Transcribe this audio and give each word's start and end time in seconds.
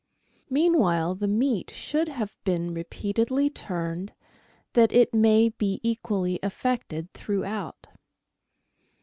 Mean 0.49 0.79
while 0.79 1.13
the 1.13 1.27
meat 1.27 1.69
should 1.69 2.07
have 2.07 2.35
been 2.43 2.73
repeatedly 2.73 3.51
turned, 3.51 4.13
that 4.73 4.91
it 4.91 5.13
may 5.13 5.49
be 5.49 5.79
equally 5.83 6.39
affected 6.41 7.13
throughout. 7.13 7.85